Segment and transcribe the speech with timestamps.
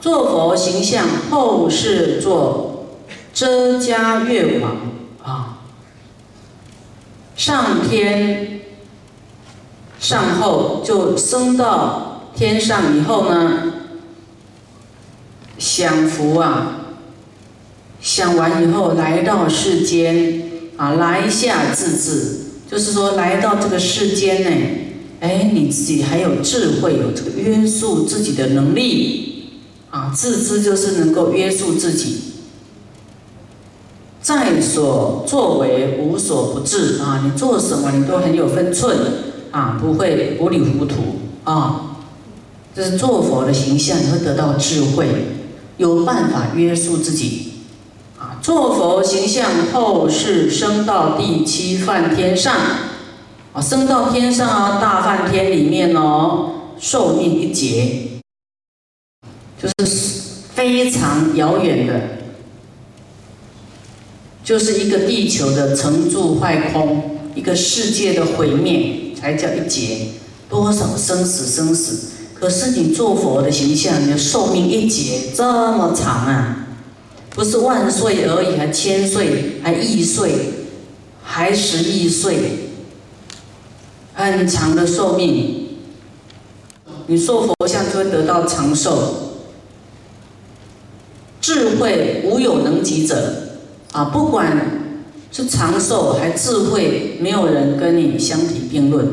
[0.00, 2.86] 做佛形象，后世做
[3.32, 4.76] 遮迦越王
[5.22, 5.58] 啊，
[7.34, 8.60] 上天
[9.98, 13.72] 上后就升到天上以后呢，
[15.58, 16.80] 享福啊，
[18.00, 20.42] 享完以后来到世间
[20.76, 22.38] 啊，来下自治，
[22.70, 24.50] 就是说来到这个世间呢，
[25.20, 29.33] 哎，你自己还有智慧，有这个约束自己的能力。
[29.94, 32.18] 啊，自知就是能够约束自己，
[34.20, 37.22] 在所作为无所不至啊！
[37.24, 38.96] 你做什么你都很有分寸
[39.52, 40.96] 啊，不会糊里糊涂
[41.44, 41.98] 啊。
[42.74, 45.28] 这是做佛的形象，你会得到智慧，
[45.76, 47.52] 有办法约束自己
[48.18, 48.42] 啊。
[48.42, 52.52] 做佛形象后世升到第七梵天上
[53.52, 58.13] 啊，升到天上啊，大梵天里面哦，寿命一劫。
[59.64, 60.20] 就是
[60.54, 62.00] 非常遥远的，
[64.44, 70.08] 就是一个地球的成住坏空，一个世界的毁灭，才叫一劫。
[70.50, 76.66] 多少生死生死，可是你做佛的形象，你的寿命一劫这么长啊！
[77.30, 80.30] 不是万岁而已，还千岁，还亿岁，
[81.22, 82.36] 还十亿岁，
[84.12, 85.68] 很长的寿命。
[87.06, 89.23] 你做佛像就会得到长寿。
[91.44, 93.34] 智慧无有能及者，
[93.92, 94.80] 啊，不管
[95.30, 99.06] 是长寿还智慧，没有人跟你相提并论，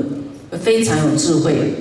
[0.51, 1.73] 非常有智慧，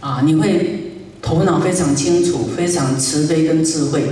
[0.00, 4.04] 啊，你会头脑非常清楚，非常慈悲跟智慧。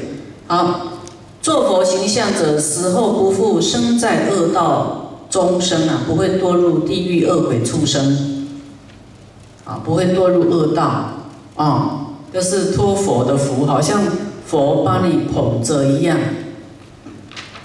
[0.47, 0.99] 好，
[1.41, 8.47] 做佛形象者，死后不复生在恶道中生啊，不会堕入地狱恶鬼畜生，
[9.65, 11.15] 啊，不会堕入恶道，
[11.57, 14.03] 啊，这是托佛的福，好像。
[14.47, 16.19] 佛把你捧着一样，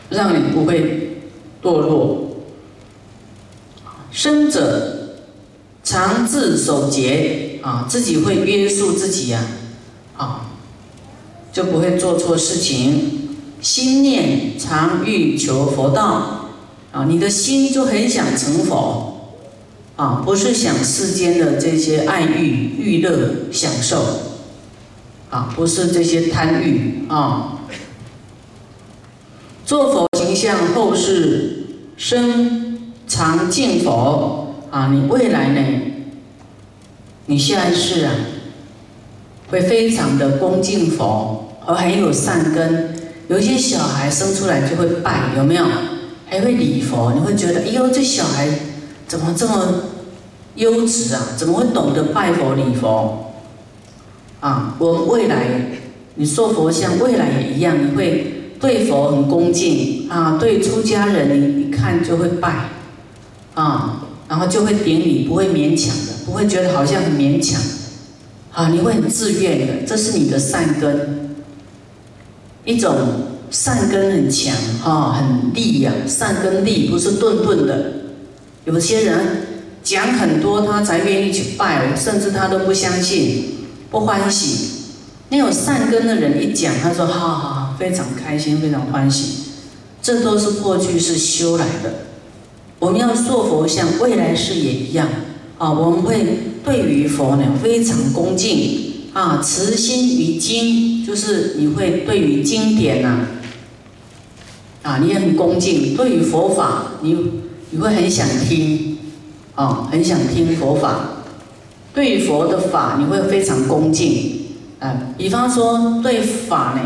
[0.10, 1.22] 让你不会
[1.62, 2.24] 堕落。
[4.12, 5.16] 生者
[5.84, 9.46] 常自守节啊，自己会约束自己呀，
[10.16, 10.52] 啊，
[11.52, 13.14] 就不会做错事情。
[13.60, 16.50] 心念常欲求佛道
[16.92, 19.34] 啊，你的心就很想成佛
[19.96, 24.04] 啊，不是想世间的这些爱欲、欲乐、享受。
[25.30, 27.60] 啊，不是这些贪欲啊！
[29.66, 31.66] 做佛形象，后世
[31.98, 34.88] 生常敬佛啊！
[34.94, 35.62] 你未来呢？
[37.26, 38.14] 你下一世啊，
[39.50, 42.96] 会非常的恭敬佛，而很有善根。
[43.28, 45.66] 有一些小孩生出来就会拜，有没有？
[46.30, 48.48] 还会礼佛，你会觉得，哎呦，这小孩
[49.06, 49.74] 怎么这么
[50.56, 51.22] 优质啊？
[51.36, 53.27] 怎么会懂得拜佛礼佛？
[54.40, 55.48] 啊，我未来
[56.16, 62.70] 你做佛像，未来也一样，你会对佛很恭敬啊，对出家人一看就会拜
[63.56, 67.60] 啊，然后就会顶礼，不会勉强的，不会觉得好像很勉强
[68.52, 71.36] 啊，你会很自愿的，这是你的善根，
[72.66, 72.96] 一种
[73.50, 77.92] 善根很强哈，很利呀，善根利不是顿顿的，
[78.66, 79.20] 有些人
[79.84, 83.57] 讲很多他才愿意去拜，甚至他都不相信。
[83.90, 84.70] 不欢喜，
[85.30, 89.44] 那有善根的人一讲，他说：“好好好，非常开心，非常欢喜。”
[90.02, 92.06] 这都是过去是修来的。
[92.80, 95.08] 我们要做佛像，未来世也一样
[95.58, 95.72] 啊。
[95.72, 103.28] 我们会对于佛呢非常恭敬啊，慈心于经，就是你会对于经典呐
[104.84, 105.96] 啊，你也很恭敬。
[105.96, 107.18] 对于佛法，你
[107.72, 108.98] 你会很想听
[109.56, 111.17] 啊，很想听佛法。
[111.98, 114.42] 对佛的法，你会非常恭敬，
[114.80, 116.82] 啊，比方说对法呢，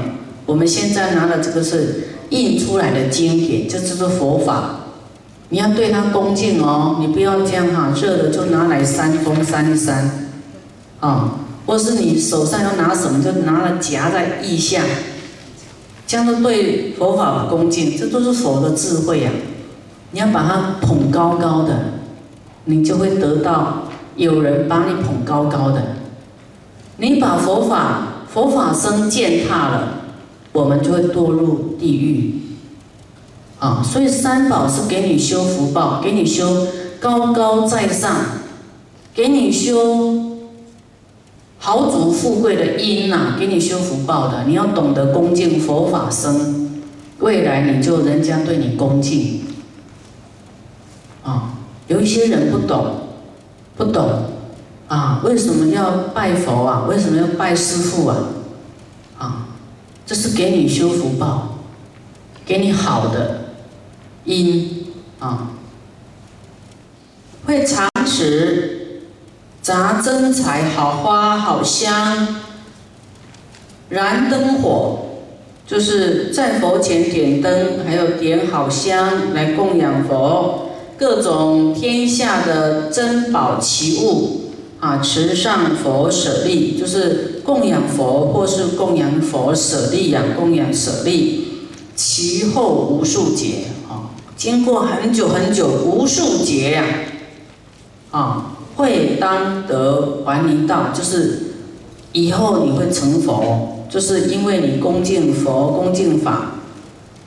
[0.45, 4.85] 我们现在拿的这个是印出来的经典，这就是佛法，
[5.49, 10.29] 你要对它恭敬哦，你不要这样哈，热的就拿来扇风扇一扇，
[11.01, 14.81] 啊，或是你手上要拿什么就拿了夹在腋下，
[16.07, 19.31] 这样子对佛法恭敬，这都是佛的智慧呀，
[20.11, 21.96] 你要把它捧高高的，
[22.64, 23.90] 你就会得到。
[24.22, 25.96] 有人把你捧高高的，
[26.97, 29.94] 你把佛法佛法僧践踏了，
[30.53, 32.35] 我们就会堕入地狱。
[33.58, 36.68] 啊，所以三宝是给你修福报，给你修
[37.00, 38.16] 高高在上，
[39.16, 40.38] 给你修
[41.58, 44.44] 豪族富贵的因呐，给你修福报的。
[44.46, 46.84] 你要懂得恭敬佛法僧，
[47.20, 49.46] 未来你就人家对你恭敬。
[51.24, 51.53] 啊，
[51.88, 53.01] 有一些人不懂。
[53.81, 54.25] 不懂，
[54.89, 56.85] 啊，为什么要拜佛啊？
[56.87, 58.17] 为什么要拜师父啊？
[59.17, 59.47] 啊，
[60.05, 61.57] 这是给你修福报，
[62.45, 63.55] 给你好的
[64.25, 64.85] 因
[65.17, 65.49] 啊，
[67.47, 69.01] 会常持
[69.63, 72.35] 杂真材好花好香，
[73.89, 75.05] 燃灯火，
[75.66, 80.71] 就是在佛前点灯，还有点好香来供养佛，
[81.02, 84.38] 各种天下的珍宝奇物。
[84.80, 96.84] 啊，持上佛舍利，就是供养佛或是供养佛舍利呀，供养舍利，其后无数劫啊，经过很久很久无数劫呀，
[98.09, 101.53] 啊，会当得还离道，就是
[102.14, 106.51] 以后你会成佛，就是因为你恭敬佛、恭敬法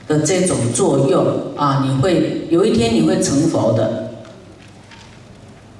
[0.07, 1.25] 的这种作用
[1.55, 4.03] 啊，你会有一天你会成佛的。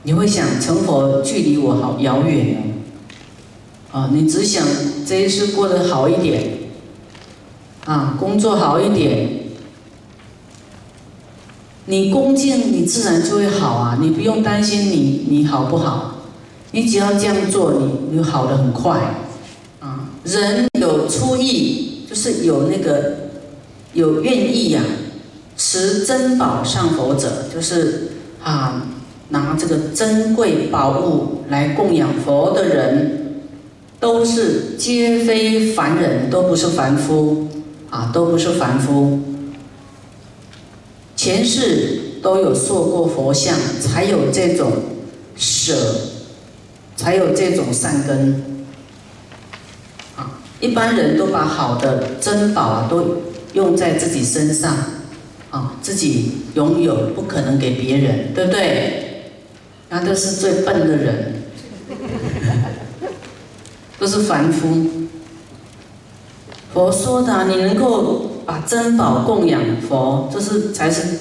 [0.08, 2.76] 你会想成佛距离我好遥远
[3.92, 4.64] 哦，啊，你只想
[5.04, 6.60] 这一世过得好一点，
[7.86, 9.28] 啊，工作好一点，
[11.86, 16.18] 你恭敬你自然就会好啊，你不用担心你你好不好，
[16.70, 19.00] 你只要这样做，你你好的很快，
[19.80, 23.32] 啊，人有出意，就是有那个
[23.96, 24.84] 有愿意呀，
[25.58, 28.12] 持珍宝上佛者，就是
[28.44, 28.84] 啊。
[29.30, 33.42] 拿这个珍贵宝物来供养佛的人，
[34.00, 37.48] 都是皆非凡人，都不是凡夫
[37.90, 39.20] 啊，都不是凡夫。
[41.16, 44.74] 前世都有塑过佛像，才有这种
[45.36, 45.74] 舍，
[46.96, 48.68] 才有这种善根。
[50.16, 53.24] 啊，一般人都把好的珍宝啊都
[53.56, 54.76] 用在自己身上，
[55.50, 59.32] 啊，自己拥有不可能给别人，对不对？
[59.90, 61.44] 那都是最笨的人，
[63.98, 64.88] 都是凡夫。
[66.74, 71.18] 佛说的，你能够把珍宝供养佛，这是才是，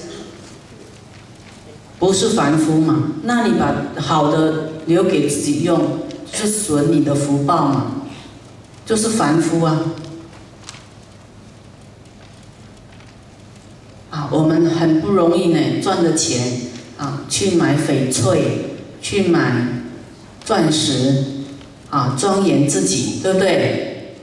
[1.97, 3.13] 不是凡夫嘛？
[3.23, 7.91] 那你把好的留给自己用，是损你的福报嘛？
[8.85, 9.79] 就是凡夫啊！
[14.11, 16.61] 啊，我们很不容易呢，赚的钱。
[16.97, 19.83] 啊，去买翡翠，去买
[20.45, 21.25] 钻石，
[21.89, 24.15] 啊，庄严自己，对不对？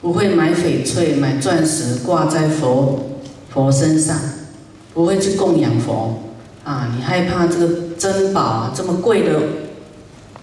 [0.00, 3.18] 不会买翡翠、买钻石挂在佛
[3.50, 4.16] 佛身上，
[4.94, 6.22] 不会去供养佛，
[6.62, 7.68] 啊，你害怕这个
[7.98, 9.40] 珍宝，这么贵的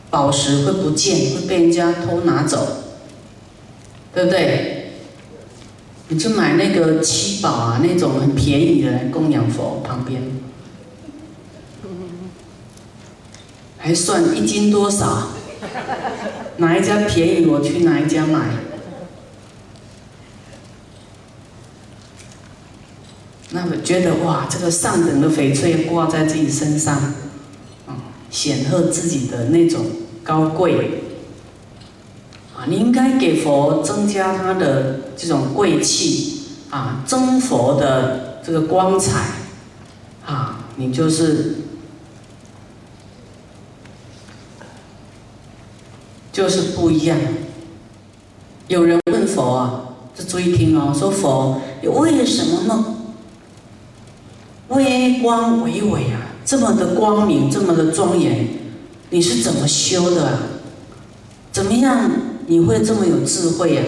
[0.10, 2.68] 宝石会不见，会被人家偷拿走，
[4.14, 4.79] 对不对？
[6.12, 10.22] 你就买那个七宝啊，那种很便宜的供养佛旁边。
[13.78, 15.30] 还算一斤多少？
[16.58, 18.50] 哪一家便宜，我去哪一家买。
[23.52, 26.96] 那么觉得哇，这个上等的翡翠挂在自己身上，
[27.88, 27.96] 啊，
[28.32, 29.86] 显赫自己的那种
[30.24, 31.04] 高贵。
[32.60, 39.20] 啊，你应该给佛增加他的这种贵气，啊，增佛的这个光彩，
[40.26, 41.56] 啊，你就是。
[46.32, 47.18] 就是不一样。
[48.68, 49.84] 有人问佛啊，
[50.16, 52.96] 这注意听哦，说佛你为什么呢
[54.70, 58.48] 微光伟伟啊，这么的光明，这么的庄严，
[59.10, 60.40] 你是怎么修的啊？
[61.52, 62.10] 怎么样
[62.50, 63.84] 你会这么有智慧呀？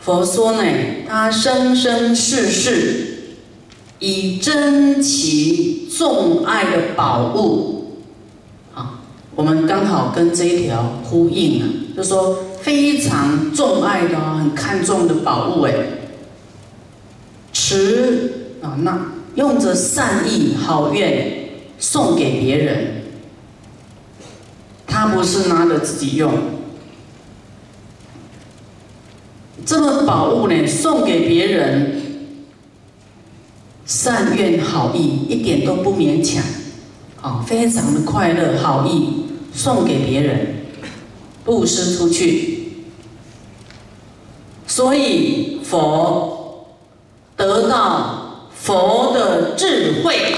[0.00, 0.62] 佛说呢，
[1.08, 3.36] 他生生世世
[4.00, 8.02] 以珍奇重爱的宝物。
[8.74, 9.00] 啊
[9.36, 15.72] 我们刚好跟这一条呼应啊，就说非常重爱的很看重的宝物哎，
[17.52, 21.48] 持啊那用着善意好愿
[21.78, 23.02] 送给别人，
[24.86, 26.32] 他不是拿着自己用，
[29.66, 32.00] 这个宝物呢送给别人，
[33.84, 36.42] 善愿好意一点都不勉强，
[37.20, 39.24] 啊，非常的快乐好意。
[39.52, 40.66] 送给别人，
[41.42, 42.84] 布施出去，
[44.66, 46.66] 所以佛
[47.38, 50.36] 得到佛的智慧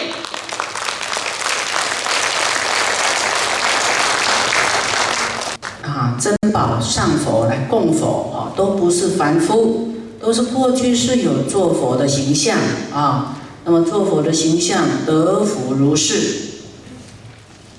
[5.82, 7.37] 啊，珍宝上佛
[7.68, 9.88] 供佛啊，都不是凡夫，
[10.20, 12.58] 都是过去是有做佛的形象
[12.92, 13.36] 啊。
[13.64, 16.48] 那么做佛的形象得福如是。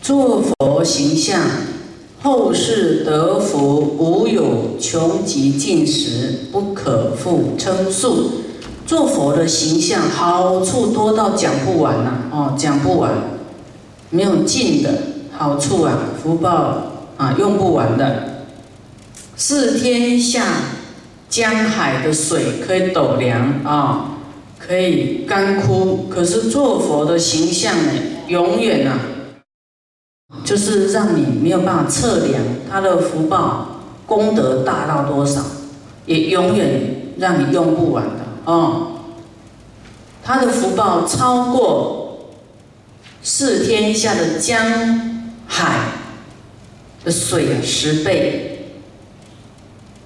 [0.02, 1.42] 做佛形象
[2.22, 8.32] 后世得福无有穷极尽时，不可复称述。
[8.86, 12.12] 做佛的形象好处多到讲不完呐！
[12.32, 13.12] 哦，讲不完，
[14.10, 14.90] 没有尽的
[15.38, 18.29] 好处啊，福报啊，用不完的。
[19.42, 20.44] 是天下
[21.30, 24.18] 江海的水可以斗量啊，
[24.60, 26.10] 可以干枯。
[26.10, 27.94] 可是做佛的形象呢，
[28.28, 29.00] 永远啊，
[30.44, 35.42] 就是让你没有办法测量他的福报功德大到多少，
[36.06, 38.26] 也永远让你用不完的。
[38.44, 39.00] 哦，
[40.22, 42.34] 他的福报超过
[43.24, 45.80] 四天下的江海
[47.06, 48.59] 的水十倍，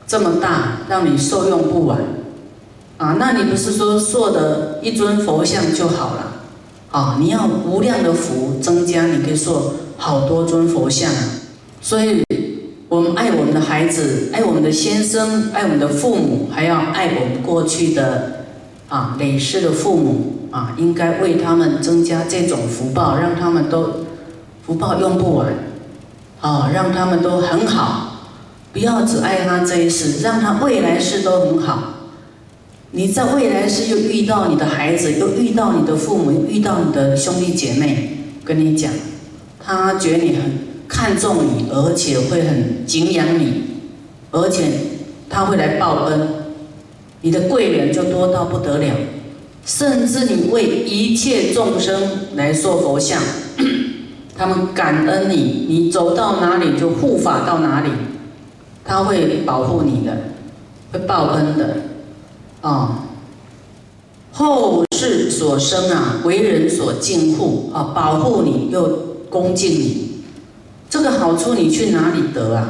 [0.05, 1.99] 这么大，让你受用不完
[2.97, 3.15] 啊！
[3.19, 6.33] 那你不是说做的一尊佛像就好了
[6.91, 7.17] 啊？
[7.19, 11.23] 你要无量的福增加，你可以做好多尊佛像啊！
[11.81, 12.23] 所以，
[12.89, 18.31] 我们爱我们的孩子，爱我们的先生，爱我们的父母，还要爱我们过去的。
[18.89, 23.89] 啊，累世的父母啊，应该为他们增加这种福报，让他们都
[24.63, 25.47] 福报用不完，
[26.41, 28.12] 啊，让他们都很好，
[28.73, 32.09] 不要只爱他这一世，让他未来世都很好。
[32.89, 38.91] 你在未来世又遇到你的孩子，又遇到你的父母，遇到你的兄弟姐妹，跟你讲，
[39.63, 40.41] 他觉得你很
[40.87, 43.63] 看重你，而且会很敬仰你，
[44.31, 44.63] 而且
[45.29, 46.27] 他会来报恩。
[47.21, 48.95] 你的贵人就多到不得了，
[49.65, 52.01] 甚至你为一切众生
[52.35, 53.21] 来做佛像，
[54.35, 57.89] 他们感恩你，你走到哪里就护法到哪里，
[58.85, 60.17] 他会保护你的，
[60.91, 61.77] 会报恩的，
[62.61, 63.05] 啊，
[64.31, 68.85] 后世所生啊，为人所敬护啊，保护你又
[69.29, 70.23] 恭敬你，
[70.89, 72.69] 这个好处你去哪里得啊？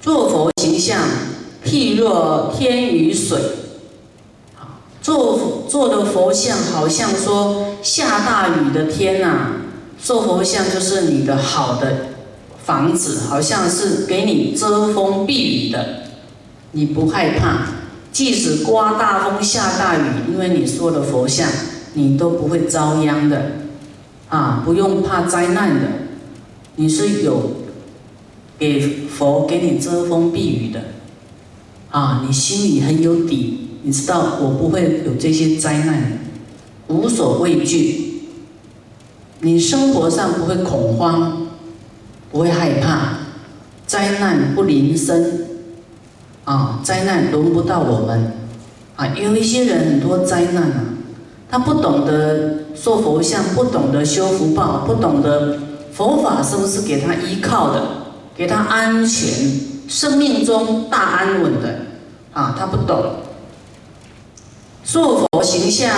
[0.00, 1.00] 做佛形象。
[1.64, 3.40] 譬若天与水，
[5.02, 9.48] 做做的佛像好像说下大雨的天呐，
[10.00, 11.92] 做佛像就是你的好的
[12.66, 16.02] 房子，好像是给你遮风避雨的，
[16.72, 17.68] 你不害怕，
[18.10, 20.00] 即使刮大风下大雨，
[20.32, 21.48] 因为你做的佛像，
[21.94, 23.52] 你都不会遭殃的，
[24.28, 25.86] 啊，不用怕灾难的，
[26.74, 27.52] 你是有
[28.58, 30.80] 给佛给你遮风避雨的。
[31.92, 36.18] 啊，你心里很有底，你知道我不会有这些灾难，
[36.88, 38.22] 无所畏惧。
[39.40, 41.45] 你生活上不会恐慌，
[42.30, 43.18] 不会害怕，
[43.86, 45.46] 灾难不临身，
[46.44, 48.32] 啊，灾难轮不到我们。
[48.96, 50.84] 啊，有一些人很多灾难啊，
[51.50, 55.58] 他不懂得做佛像，不懂得修福报，不懂得
[55.92, 57.82] 佛法是不是给他依靠的，
[58.34, 59.28] 给他安全，
[59.88, 61.80] 生命中大安稳的。
[62.32, 63.16] 啊，他不懂，
[64.84, 65.90] 做佛形象，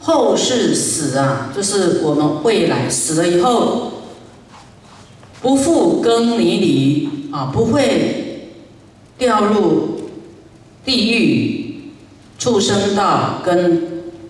[0.00, 3.92] 后世死啊，就是我们未来死了以后，
[5.40, 8.50] 不复更泥里啊，不会
[9.16, 10.00] 掉入
[10.84, 11.92] 地狱、
[12.38, 13.82] 畜生道跟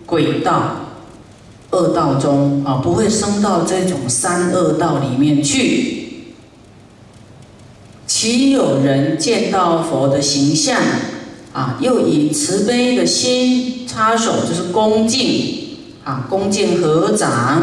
[0.04, 0.76] 鬼道、
[1.70, 5.96] 恶道中啊，不会升到这种三恶道里面去。
[8.06, 10.80] 岂有人见到佛的形象？
[11.52, 17.62] 啊，又以慈悲的心插手，就是恭敬啊，恭敬合掌，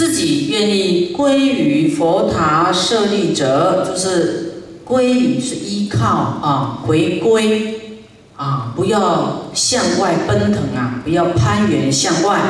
[0.00, 7.98] 自己愿意归于佛塔舍利者，就是归于是依靠啊，回归
[8.34, 12.40] 啊，不要向外奔腾啊，不要攀援向外，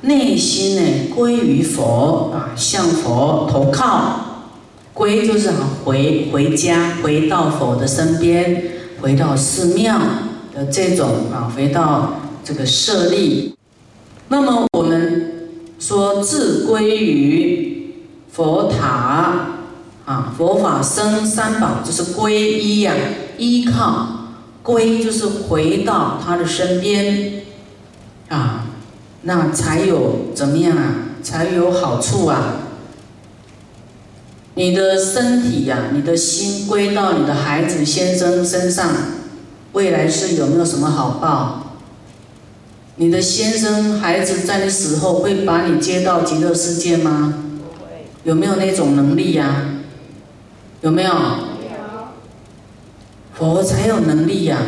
[0.00, 0.82] 内心呢
[1.14, 4.46] 归于佛啊，向佛投靠，
[4.94, 8.62] 归就是啊回回家，回到佛的身边。
[9.02, 10.00] 回到寺庙
[10.54, 13.54] 的这种啊，回到这个舍利，
[14.28, 15.35] 那么我们
[15.78, 17.94] 说自归于
[18.32, 19.48] 佛塔
[20.04, 22.94] 啊，佛法僧三宝就是皈依呀，
[23.38, 24.28] 依靠
[24.62, 27.42] 归就是回到他的身边
[28.28, 28.66] 啊，
[29.22, 30.94] 那才有怎么样啊？
[31.22, 32.58] 才有好处啊！
[34.54, 38.88] 你的身体呀，你的心归到你的孩子先生身上，
[39.72, 41.65] 未来是有没有什么好报？
[42.96, 47.44] 你的先生孩子在你死后会把你接到极乐世界吗？
[48.24, 49.74] 有没有那种能力呀？
[50.80, 51.12] 有没有？
[53.34, 54.58] 佛才有能力呀。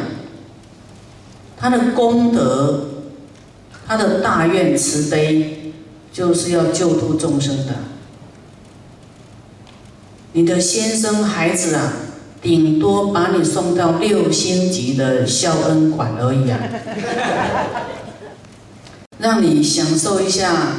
[1.57, 2.89] 他的功德，
[3.87, 5.73] 他的大愿慈悲，
[6.13, 7.75] 就是要救度众生的。
[10.35, 11.95] 你的先生孩子啊，
[12.43, 16.61] 顶多把你送到六星级的孝恩馆而已啊，
[19.19, 20.75] 让你享受一下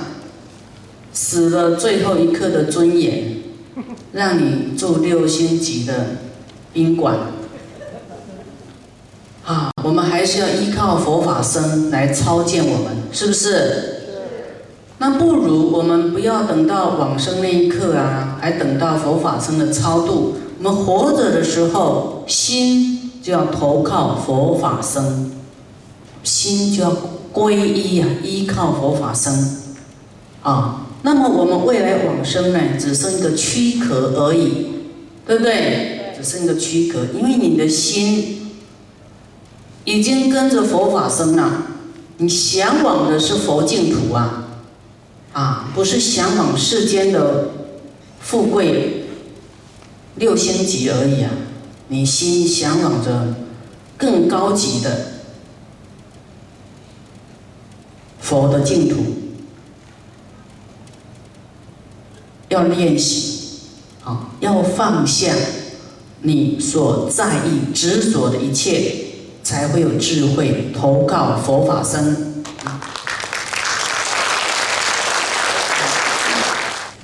[1.11, 3.37] 死了最后一刻的尊严，
[4.13, 6.17] 让你住六星级的
[6.71, 7.17] 宾馆。
[9.45, 13.95] 啊，我们还是要依靠佛法僧来超荐我们，是不是？
[14.99, 20.35] 那不如我们不要等到往生那一刻啊，还等到佛法僧的超度。
[20.59, 25.31] 我们活着的时候，心就要投靠佛法僧，
[26.21, 26.95] 心就要
[27.33, 29.57] 皈依呀，依靠佛法僧。
[30.41, 34.67] 啊，那么我们未来往生呢，只剩一个躯壳而已，
[35.25, 36.13] 对不对？
[36.17, 38.51] 只剩一个躯壳，因为你的心
[39.85, 41.63] 已经跟着佛法僧了，
[42.17, 44.45] 你向往的是佛净土啊。
[45.31, 47.49] 啊，不是向往世间的
[48.19, 49.05] 富贵
[50.15, 51.29] 六星级而已啊！
[51.89, 53.35] 你心向往着
[53.95, 55.18] 更高级的
[58.29, 58.97] 佛的净土，
[62.49, 63.61] 要练习
[64.03, 65.33] 啊，要放下
[66.21, 68.93] 你所在意、执着的一切，
[69.41, 72.43] 才会有智慧投靠佛法僧。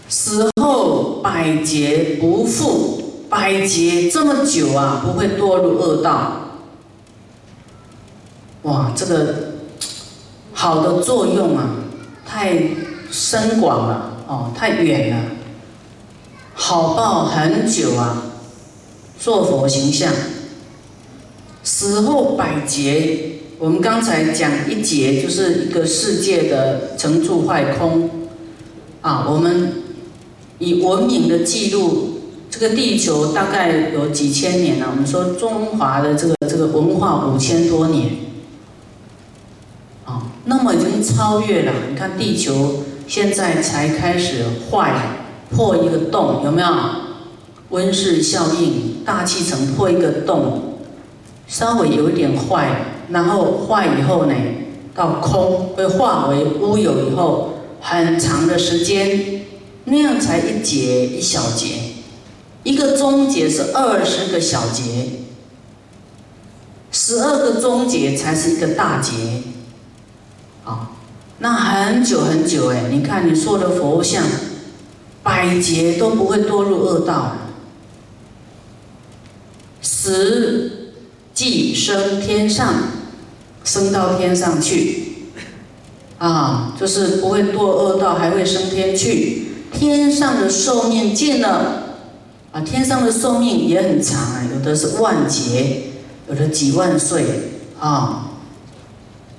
[0.08, 6.42] 死后百劫不复，百劫这么久啊，不会堕入恶道。
[8.62, 9.45] 哇，这个
[10.66, 11.76] 好的作用啊，
[12.26, 12.60] 太
[13.12, 15.22] 深广了哦，太远了。
[16.56, 18.24] 好报很久啊，
[19.20, 20.12] 做佛形象。
[21.64, 28.10] 死后百劫，我们刚才讲一劫就是一个世界的成住坏空
[29.02, 29.84] 啊，我们。
[30.58, 34.88] 以文明的记录，这个地球大概有几千年了。
[34.90, 38.10] 我们说中华的这个这个文化五千多年，
[40.46, 41.72] 那么已经超越了。
[41.90, 44.94] 你看地球现在才开始坏，
[45.52, 46.68] 破一个洞，有没有？
[47.70, 50.80] 温室效应，大气层破一个洞，
[51.48, 52.70] 稍微有一点坏，
[53.10, 54.36] 然后坏以后呢，
[54.94, 59.42] 到空会化为乌有以后，很长的时间。
[59.88, 61.76] 那样才一节一小节，
[62.64, 64.84] 一个中节是二十个小节，
[66.92, 69.12] 十二个中节才是一个大节，
[70.66, 70.90] 啊，
[71.40, 74.24] 那很久很久哎，你看你说的佛像，
[75.24, 77.38] 百劫都不会堕入恶道，
[79.82, 80.94] 十
[81.34, 82.74] 即升天上，
[83.64, 85.28] 升到天上去，
[86.18, 89.44] 啊，就是不会堕恶道，还会升天去。
[89.72, 92.00] 天上的寿命尽了，
[92.54, 95.92] 啊，天上的寿命也很长啊，有的是万劫，
[96.30, 97.26] 有的几万岁，
[97.80, 98.32] 啊，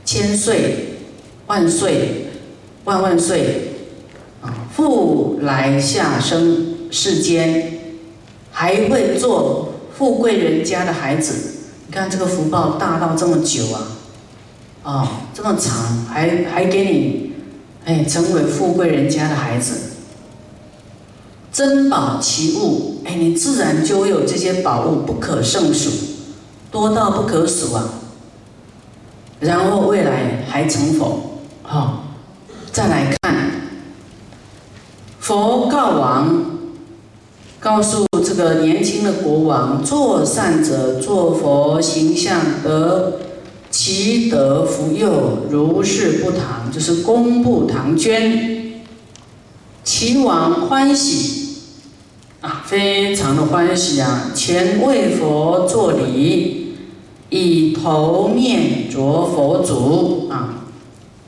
[0.05, 0.86] 千岁、
[1.47, 2.29] 万岁、
[2.85, 3.73] 万万岁，
[4.43, 7.81] 啊，复来下生世间，
[8.51, 11.53] 还会做富贵人家的孩子。
[11.87, 13.89] 你看这个福报大到这么久啊，
[14.83, 17.33] 啊，这么长，还还给你，
[17.85, 19.93] 哎，成为富贵人家的孩子。
[21.53, 25.91] 珍宝奇物，哎，你自然就有这些宝物，不可胜数，
[26.71, 27.89] 多到不可数啊。
[29.39, 31.36] 然后未来还成佛，
[31.69, 32.05] 好，
[32.71, 33.51] 再来看，
[35.19, 36.59] 佛告王，
[37.59, 43.19] 告诉这个年轻的国王，做善者做佛形象得
[43.69, 48.85] 其德福佑，如是不唐，就是功不唐捐，
[49.83, 51.57] 齐王欢喜
[52.43, 52.63] 啊。
[52.65, 54.31] 非常的欢喜啊！
[54.33, 56.77] 前为佛作礼，
[57.31, 60.56] 以头面着佛足啊，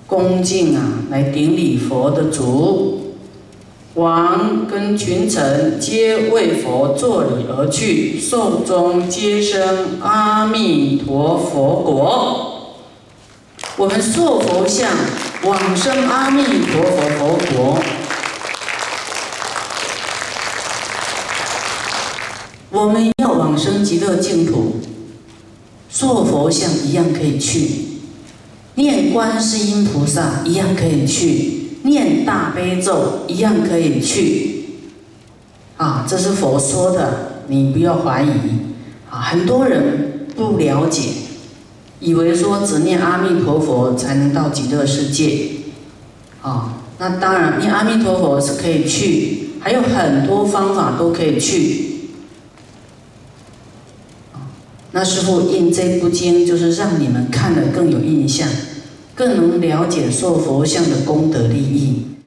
[0.09, 3.15] 恭敬啊，来顶礼佛的足。
[3.93, 12.73] 王跟群臣皆为佛作礼而去，寿终皆生阿弥陀佛国。
[13.77, 14.91] 我们塑佛像，
[15.45, 17.79] 往生阿弥陀佛佛国。
[22.71, 24.77] 我们要往生极乐净土，
[25.91, 27.88] 做佛像一样可以去，
[28.79, 34.67] 念观世音菩萨一样可以去，念大悲咒一样可以去。
[35.77, 38.29] 啊，这是佛说的，你不要怀疑
[39.11, 41.11] 啊，很多人不了解，
[41.99, 45.49] 以为说只念阿弥陀佛才能到极乐世界。
[46.41, 51.87] 啊，那当然，念阿弥陀佛是可以去，还有很多方法都可以去。
[54.93, 58.49] 那师傅印这不经，就是让你们看得更有印象。
[59.19, 62.18] 更能了解受佛像的功德利益。